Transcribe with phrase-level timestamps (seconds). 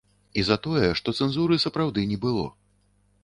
[0.41, 2.45] І за тое, што цэнзуры сапраўды не было.